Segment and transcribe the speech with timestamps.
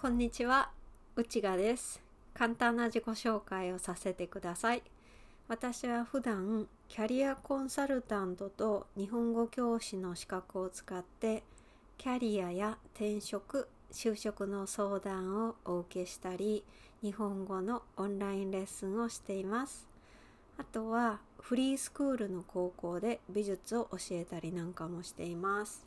[0.00, 0.70] こんにちは、
[1.14, 2.00] 内賀です。
[2.32, 4.82] 簡単な自己紹介をさせてください。
[5.46, 11.42] 私は普段キャリアコンサルタントと日本語教師の資格を使って
[11.98, 16.64] キャリアや転職、就職の相談をお受けしたり、
[17.02, 19.86] 日本語のオンラインレッスンをしています。
[20.56, 25.84] あとはフリースクールの高校で美術を教えたりなんかもしています。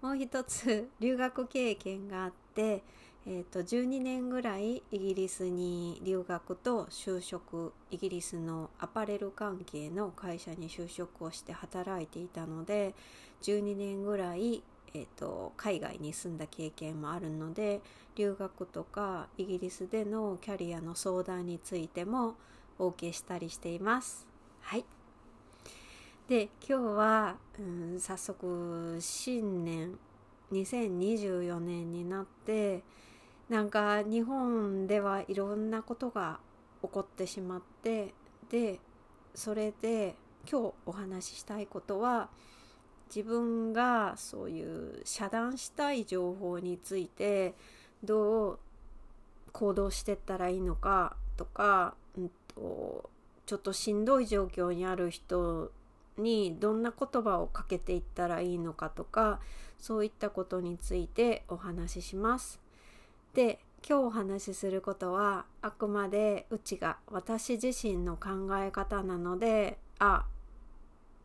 [0.00, 2.84] もう一つ留学経験があって、
[3.26, 12.94] えー、と12年ぐらいイギリスに留学と就職イギリスのアパレル関係の会社に就職をして働いていたので
[13.42, 17.80] 12年ぐらい、えー、と海外に住んだ経験もあるので
[18.14, 22.34] 留学とかイギリスでのキャリアの相談についても
[22.78, 24.26] お受けしたりしています。
[24.60, 24.84] はい
[26.28, 27.62] で今日は、う
[27.96, 29.98] ん、早速新年
[30.52, 32.82] 2024年になって
[33.48, 36.38] なんか日本ではいろんなことが
[36.82, 38.14] 起こってしまって
[38.50, 38.80] で
[39.34, 40.14] それで
[40.50, 42.28] 今日お話ししたいことは
[43.14, 47.54] 自分がそういう遮断したい情報について
[48.02, 48.58] どう
[49.52, 53.10] 行動してったらいいのかとか、うんと、
[53.46, 55.70] ちょっとしんどい状況にある人
[56.18, 59.40] にどんな言葉をかけていったらいいのかとか
[59.78, 62.63] そういったことについてお話しします。
[63.34, 70.24] で今日お話しすることはあくまでうちが私自身の考え方なのであ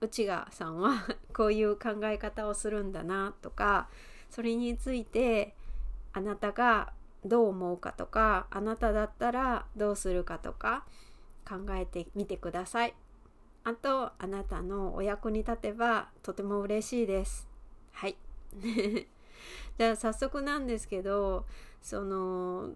[0.02, 3.90] 内賀さんは こういう考え方をするんだなとか
[4.32, 5.56] それについて
[6.12, 6.94] あなたが
[7.24, 10.86] どう思うかとかあなただったらどうするかとか
[11.48, 12.96] 考えてみてください。
[13.64, 17.48] あとあなたのお役に立てばとても嬉しいです。
[17.92, 18.18] はい。
[19.78, 21.46] じゃあ早速なんですけど
[21.82, 22.72] その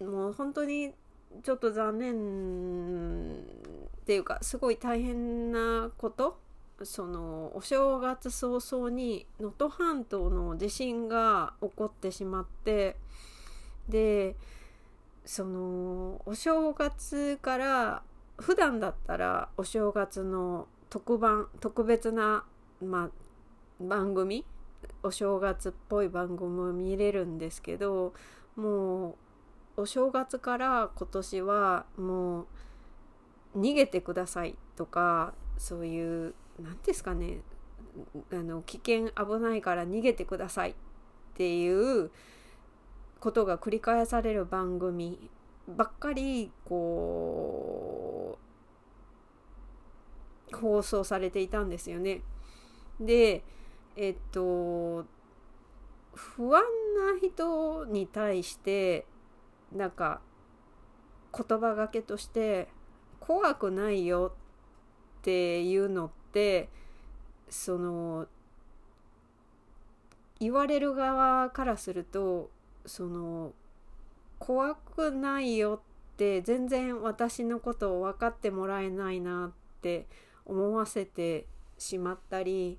[0.00, 0.92] もう本当に
[1.42, 3.36] ちょっと残念
[3.96, 6.38] っていうかすごい大変なこと？
[6.84, 12.96] そのお正月早々に能登半島の地震が起こってしまって
[13.88, 14.34] で
[15.24, 18.02] そのお正月から
[18.36, 22.44] 普段だったらお正月の特番特別な、
[22.84, 23.10] ま、
[23.80, 24.44] 番組
[25.02, 28.12] お正月っぽい番組を見れるんですけど
[28.56, 29.16] も
[29.76, 32.46] うお正月から今年はもう
[33.56, 37.40] 逃げてくださいとかそういう何ですかね
[38.32, 40.74] あの危険危ないから逃げてくださいっ
[41.34, 42.10] ていう
[43.20, 45.30] ことが繰り返される番組
[45.68, 48.38] ばっかりこ
[50.52, 52.20] う放送されていたんですよね。
[53.00, 53.42] で
[53.96, 55.04] えっと
[56.14, 59.06] 不安な人に対して
[59.74, 60.20] なんか
[61.36, 62.68] 言葉がけとして
[63.20, 64.34] 怖くないよ
[65.20, 66.68] っていうのって
[67.48, 68.26] その
[70.40, 72.50] 言われる側からすると
[72.84, 73.52] その
[74.38, 75.80] 怖くないよ
[76.14, 80.06] って全然私のことを分かってもらえないなって
[80.44, 81.46] 思わせて
[81.78, 82.78] しまったり、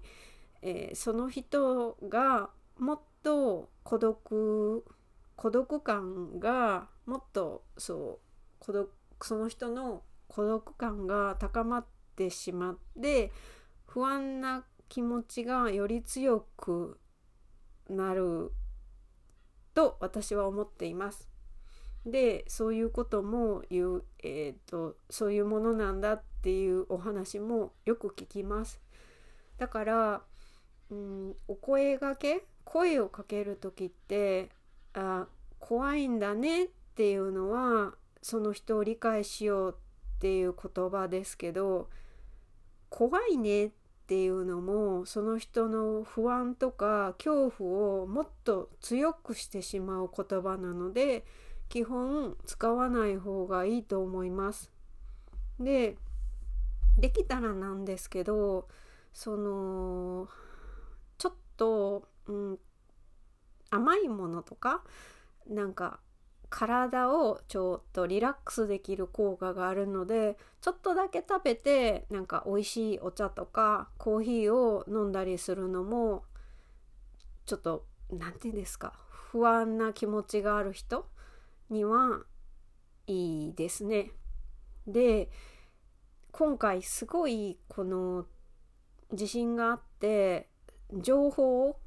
[0.65, 4.85] えー、その人がもっと孤独
[5.35, 8.19] 孤独感がもっとそう
[8.59, 8.91] 孤独
[9.21, 11.85] その人の孤独感が高まっ
[12.15, 13.31] てしまって
[13.85, 16.97] 不安な気持ちがより強く
[17.89, 18.53] なる
[19.73, 21.29] と私は思っています。
[22.05, 28.81] でそういうことも言う、えーと、そういうものなんだっていうお話もよく聞きます。
[29.57, 30.21] だから、
[30.93, 34.49] うん、お声がけ声をかける時って
[34.93, 35.27] あ
[35.59, 41.89] 怖いんだねっていうのはその人を理解しようっていう言葉ですけど
[42.89, 43.71] 怖いねっ
[44.05, 51.25] ていうのもその人の不安とか恐怖をもっと強くしてしまう言葉なので
[51.69, 54.71] 基本使わない方がいいと思います。
[55.59, 55.97] で
[56.97, 58.67] できたらなんですけど
[59.13, 60.27] その
[61.57, 62.59] と、うん、
[63.69, 64.83] 甘いものとか
[65.47, 65.99] なんか
[66.49, 76.23] 体をちょっとリラックスできる効果があるのでちょっとだけ食べてなんか美味しいお茶とかコーヒーを飲んだりするのも
[77.47, 81.07] ちょっと何て言うんですか不安な気持ちがある人
[81.71, 82.19] には
[83.07, 84.11] いいですね。
[84.85, 85.29] で
[86.31, 88.25] 今回すごいこの
[89.11, 90.49] 地震があって
[91.01, 91.77] 情報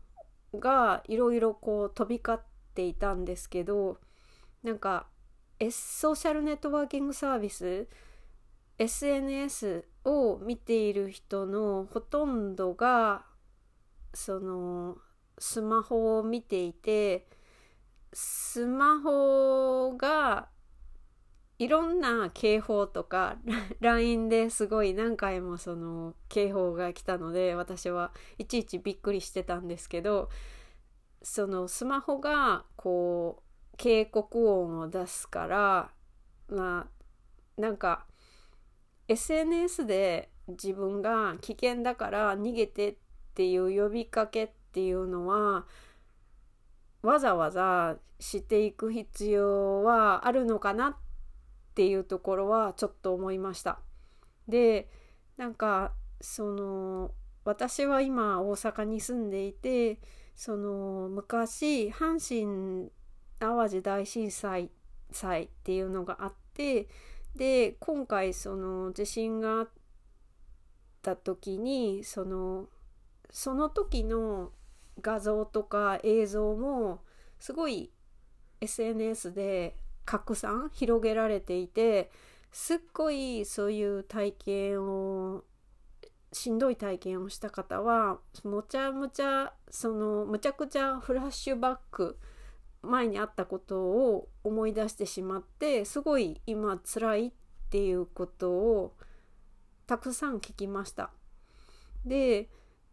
[0.55, 2.41] がいろいろこう飛び交っ
[2.75, 3.99] ていたんですけど
[4.63, 5.07] なんか、
[5.61, 7.87] S、ソーシャルネットワーキングサービス
[8.79, 13.25] SNS を見ている人のほとんどが
[14.13, 14.97] その
[15.39, 17.27] スマホを見ていて
[18.13, 20.49] スマホが
[21.59, 23.37] いろんな警報とか
[23.81, 30.29] LINE ですごい何回もその警報が来たので私はいちいちびっくりしてたんですけど
[31.23, 35.91] そのスマホがこう警告音を出すから
[36.49, 36.89] ま
[37.59, 38.07] あなんか
[39.09, 42.97] SNS で自分が危険だから逃げてっ
[43.35, 45.65] ていう呼びかけっていうのは
[47.03, 51.06] わざわざしていく必要はあるのかなって
[51.77, 53.81] っていうところはちょっと思いました。
[54.49, 54.89] で
[55.37, 55.93] なんか
[56.23, 57.11] その
[57.45, 59.99] 私は今大阪に住んでいて
[60.35, 62.91] その昔阪神・
[63.39, 64.71] 淡路大震災
[65.11, 66.89] 災っていうのがあって
[67.35, 69.69] で今回その地震があっ
[71.03, 72.69] た時にその
[73.29, 74.51] その時の
[75.03, 77.03] 画像とか映像も
[77.39, 77.91] すごい
[78.63, 79.77] SNS で
[80.07, 82.11] 拡散広げられていて
[82.53, 85.45] すっごいそういう体験を
[86.33, 92.19] しんどい体験をした方はむちゃむちゃそのむちゃくちゃフラッシュバック
[92.83, 97.33] 前にあったことを思い出してしまってすごい今辛いっ
[97.71, 98.95] ていうことを
[99.87, 101.11] たくさん聞きました。
[102.05, 102.49] で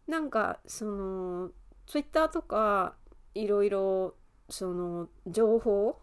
[0.08, 1.50] なんかその
[1.86, 2.94] Twitter とか
[3.34, 4.14] いろいろ
[4.48, 5.98] その情報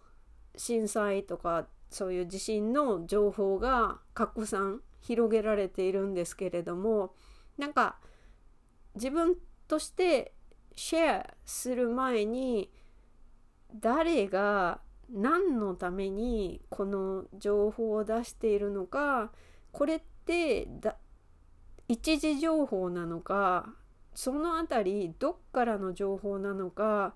[0.55, 7.13] 震災とかそういう地震の情報が拡散広げられているんですけれども
[7.57, 7.97] なんか
[8.95, 9.35] 自分
[9.67, 10.33] として
[10.75, 12.71] シェアする前に
[13.79, 19.31] 誰が何のためにこの情報を出しているのか
[19.71, 20.95] これってだ
[21.87, 23.73] 一時情報なのか
[24.13, 27.15] その辺りどっからの情報なのか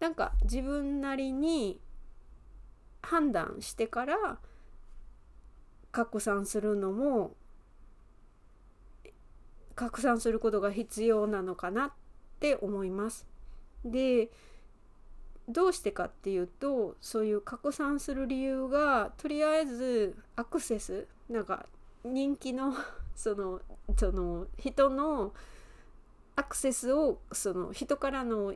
[0.00, 1.80] なんか自分なりに
[3.06, 4.38] 判断してから
[5.92, 7.34] 拡散するのも
[9.76, 11.92] 拡散することが必要なのかなっ
[12.40, 13.26] て思います。
[13.84, 14.30] で
[15.48, 21.66] どうしてかっていうとそういう拡散する理由がとりあえずアクセスなんか
[22.04, 22.74] 人気の
[23.14, 23.60] その
[23.96, 25.32] その人の
[26.34, 28.54] アクセスをその人からの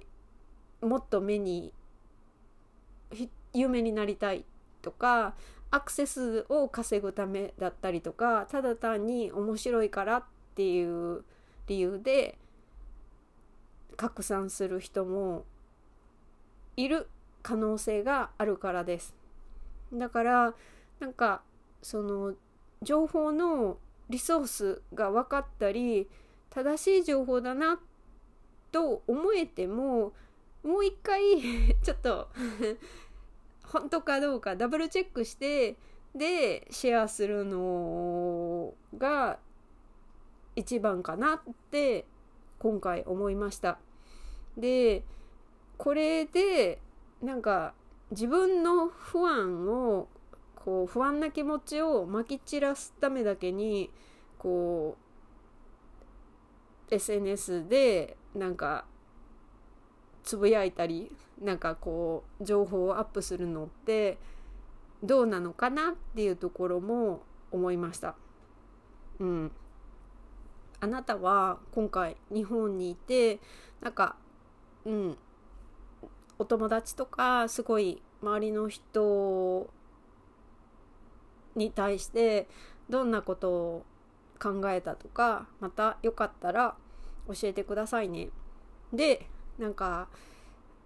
[0.80, 1.72] もっと目に
[3.52, 4.44] 有名になりたい
[4.82, 5.34] とか
[5.70, 10.24] アクセスを稼ぐためだったりとかただ単に面白いからっ
[10.54, 11.24] ていう
[11.66, 12.38] 理由で
[13.96, 15.44] 拡散する人も
[16.76, 17.08] いる
[17.42, 19.14] 可能性があるからです。
[19.92, 20.54] だから
[20.98, 21.42] なんか
[21.82, 22.34] その
[22.82, 26.08] 情報のリソースが分かったり
[26.50, 27.78] 正しい情報だな
[28.72, 30.12] と思えても
[30.64, 31.22] もう一回
[31.82, 32.28] ちょっと
[33.70, 35.76] 本当かどうかダブルチェックして
[36.14, 39.38] でシェアするのが
[40.56, 41.40] 一番かなっ
[41.70, 42.04] て
[42.58, 43.78] 今回思いました。
[44.56, 45.04] で
[45.78, 46.80] これで
[47.22, 47.74] なんか
[48.10, 50.08] 自分の不安を
[50.56, 53.90] こう不安な気持ちをまき散らすためだけに
[54.36, 54.96] こ
[56.90, 58.84] う SNS でなんか
[60.22, 61.10] つぶやいたり
[61.40, 64.18] なんかこう情報をアップするのって
[65.02, 68.14] どうなのかなっていうところも思いました。
[69.18, 69.52] うん、
[70.80, 73.38] あなたは今回日本にいて
[73.80, 74.16] なんか
[74.84, 75.18] うん
[76.38, 79.68] お友達とかすごい周りの人
[81.54, 82.48] に対して
[82.88, 83.84] どんなことを
[84.40, 86.76] 考えたとかまたよかったら
[87.28, 88.30] 教えてくださいね。
[88.92, 89.26] で
[89.60, 90.08] なんか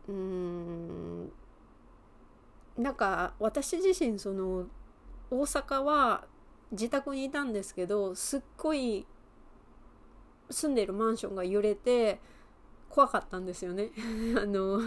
[0.09, 1.33] うーん
[2.77, 4.67] なんか私自身その
[5.31, 6.25] 大阪は
[6.73, 9.07] 自宅にいたんですけどすっごい
[10.51, 12.19] 住んでるマンションが揺れて
[12.89, 13.91] 怖かったんですよね。
[14.41, 14.81] あの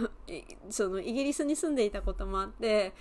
[0.70, 2.92] そのイギリスに住んでいたこともあって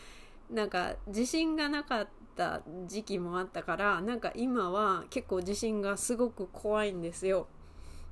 [0.49, 7.47] なんか地震がなかった時期もあったからなんか今は結構地震がすごく怖いんですよ。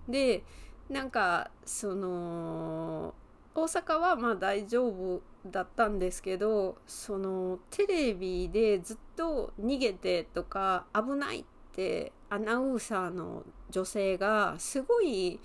[0.07, 0.43] で
[0.89, 3.13] なんかその
[3.55, 15.39] 大阪はまあ大丈夫だったんですけどそのテレビでずっと逃げてとか危ないってアナウンサーの女性がすごい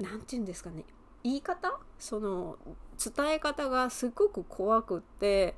[0.00, 0.84] 何て言うんですかね
[1.22, 1.78] 言い方？
[1.98, 2.56] その
[2.98, 5.54] 伝え方がすごく怖くって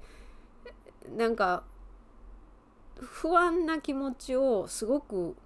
[1.16, 1.64] なんか
[2.96, 5.36] 不安な気持ちをすごく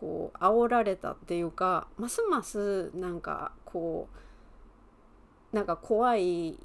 [0.00, 4.08] こう煽られたっていうかますますなんかこ
[5.52, 6.58] うなんか怖い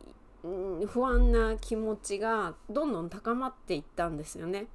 [0.88, 4.68] 不安な気持ちがどんどん高まっていったんですよね。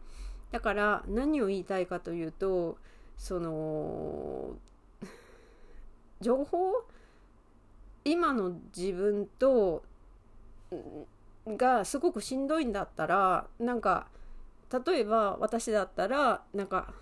[0.50, 2.78] だから何を言いたいかというと
[3.18, 4.54] その
[6.22, 6.72] 情報
[8.04, 9.82] 今の自分と
[11.46, 14.06] がすごくしんどいんだったらなんか
[14.86, 16.94] 例えば私だったらなんか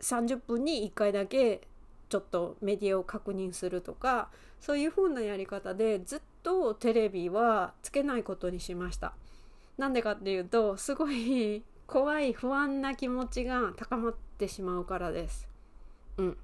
[0.00, 1.60] 30分に1回だけ
[2.08, 4.30] ちょっとメディアを確認するとか
[4.60, 9.14] そういう風なやり方でずっとテレビはつけないことにしました。
[9.78, 15.48] なんでかっていうとすごい怖い不安な気持ちが高まってしまうからです。
[16.18, 16.36] うん。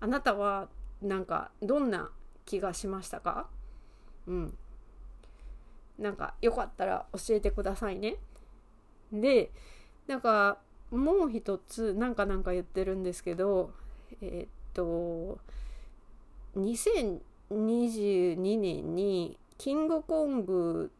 [0.00, 0.68] あなたは
[1.02, 2.10] なんかどんな
[2.44, 3.48] 気がしましたか？
[4.26, 4.56] うん。
[5.98, 8.16] なんかよかったら教えてくださいね。
[9.12, 9.50] で、
[10.06, 10.58] なんか
[10.90, 13.72] もう一つなんかなんか言ってるんですけど、
[14.20, 15.38] え、っと、
[16.56, 20.90] 2022年にキングコング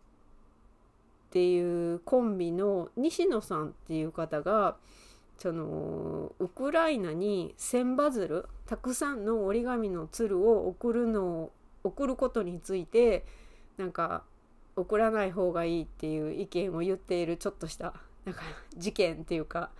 [1.28, 4.76] っていうコンビの西野さんっていう方が
[5.38, 11.52] そのウクライナに千羽鶴たくさんの折り紙の鶴を送るのを
[11.85, 13.25] 送ることについて
[13.76, 14.25] なんか
[14.75, 17.95] 送らない方がいいっていう意見を言っているちょっとした
[18.28, 18.42] なんか
[18.76, 19.70] 事件っていうか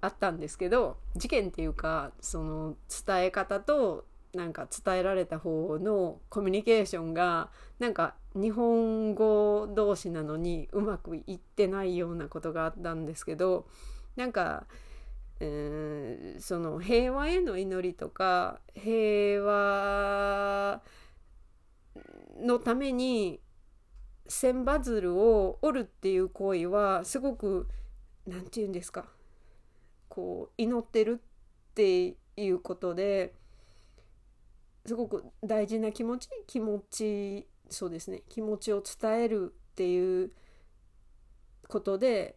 [0.00, 2.74] あったんですけど事件っていうかその
[3.06, 13.68] 伝え方となんか伝えられた方のコミュニケーションがなんか日本語同士なのにうまくいってないようなことがあったんですけど
[14.16, 14.66] なんか
[15.38, 20.82] うんその平和への祈りとか平和
[22.40, 23.38] のために
[24.28, 27.68] 千羽鶴を折るっていう行為はすごく
[28.26, 29.06] 何て言うんですか
[30.08, 33.32] こう祈ってるっていうことで
[34.86, 40.30] すごく大事な気持ち気持ちそうですね気持ちを伝えるっていう
[41.68, 42.36] ことで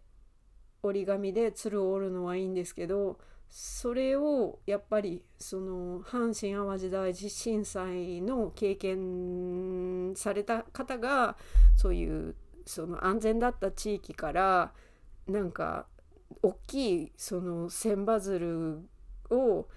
[0.82, 3.20] 折り紙で鶴を折るのはいいんですけど
[3.50, 11.36] それをやっぱりその阪神・淡路大震災の経験された方が
[11.76, 14.72] そういうその安全だった地域から
[15.28, 15.88] なんか
[16.44, 18.88] 大きいその千羽鶴
[19.32, 19.68] を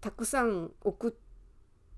[0.00, 1.12] たくさん送っ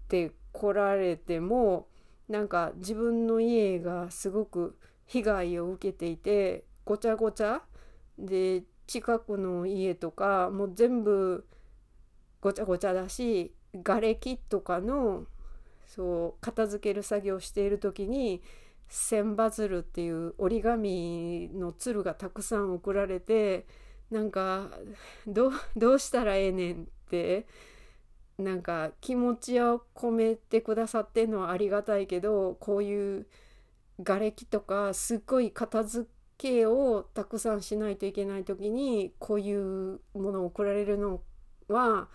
[0.09, 1.89] てこられても
[2.29, 7.63] なんか自分の家がすごく被害を受けていてごちゃごちゃ
[8.19, 11.47] で近くの家とかもう全部
[12.41, 15.25] ごちゃごちゃだし瓦礫とかの
[15.87, 18.43] そう片付ける作業をしている時に
[18.89, 23.67] 千羽鶴っていう折り紙の鶴がたくさん送られて
[24.11, 24.71] なんか
[25.27, 25.51] ど
[25.95, 27.47] うしたらええねんって
[28.39, 33.27] なんか気持ちを込めてくださってんのはありがたいけどこういう
[34.05, 41.23] 瓦礫とかすっごい片付けをたくさんしないといけない時にこういうものを送られるの
[41.69, 42.09] は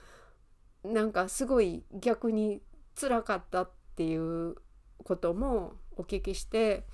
[0.84, 2.62] なんかすごい逆に
[2.96, 4.56] つらかったっていう
[5.04, 6.86] こともお聞きして、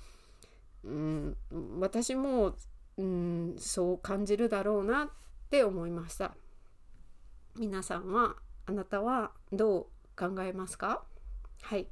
[0.84, 1.36] うん、
[1.78, 2.54] 私も、
[2.96, 5.08] うん、そう感じるだろうなっ
[5.50, 6.34] て思いました。
[7.58, 11.02] 皆さんはあなたはどう考えますか？
[11.62, 11.88] はい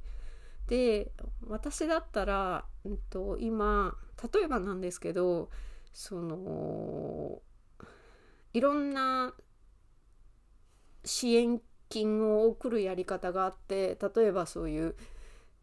[0.67, 1.11] で
[1.47, 3.95] 私だったら、うんと、今
[4.33, 5.49] 例えばなんですけど
[5.93, 7.41] その
[8.53, 9.33] いろんな
[11.05, 14.95] 支援金を送るやり方があって例えばそういう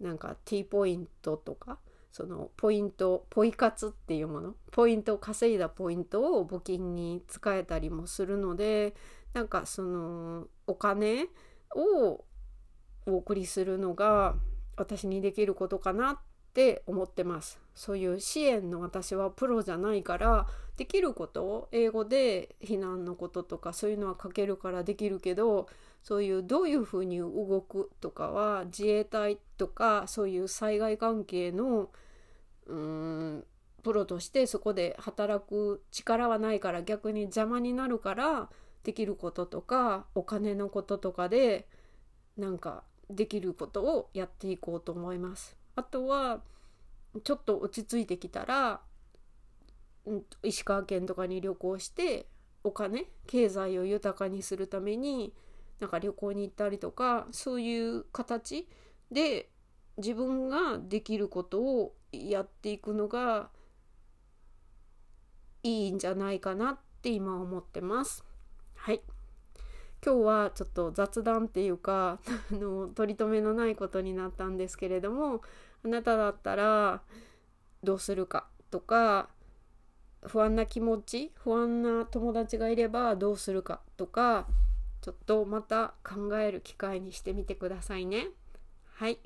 [0.01, 1.79] なんか T ポイントとか
[2.13, 8.95] そのポイントポイ活っていうものポイントを稼いだポイントを募金に使えたりもするので
[9.33, 11.27] なんかそのお金
[11.75, 12.25] を
[13.07, 14.37] お送りするのが
[14.77, 16.19] 私にできることかなっ
[16.53, 17.61] て思ってます。
[17.75, 25.69] そういう支援の私はプロじゃないからできることを英語で避難のこととかそういうのは書けるからできるけど
[26.03, 31.91] そういうどういうふうに動くとかは自衛隊とかそういう災害関係の
[32.67, 33.45] うん
[33.83, 38.49] プロとしてそこで働く力はないから逆に邪魔になるから
[38.83, 41.69] できることとかお金のこととかで
[42.37, 45.57] なんかできることをやっていこうと思います。
[45.77, 46.43] あとは
[47.23, 48.81] ちょっと落ち着いてきたら、
[50.11, 52.27] ん、石川県とかに旅行して
[52.63, 55.35] お金経済を豊かにするために
[55.81, 58.69] なんか旅行に行ったりとかそういう形
[59.11, 59.51] で
[59.97, 63.51] 自分ができることをやっていくのが
[65.63, 68.25] いいんじゃないかなって今思ってます。
[68.75, 69.01] はい。
[70.05, 72.19] 今日はちょっと雑談っていうか
[72.53, 75.41] あの取り留めのないことになったんですけれども
[75.83, 77.03] あなただったら
[77.83, 79.31] どうするかとか
[80.27, 84.47] 不安な気持ち不安な友達がいればどうするかとか
[85.01, 88.29] ちょっとまた考える機会にしてみてくださいね。
[88.95, 89.19] はい。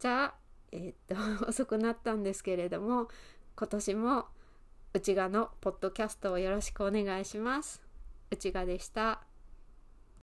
[0.00, 0.34] じゃあ、
[0.72, 3.08] えー、っと 遅くなったんですけれども
[3.54, 4.26] 今年も
[4.92, 7.82] 内側のポッドキャストをよろしくお願いします。
[8.30, 9.31] 内側でした。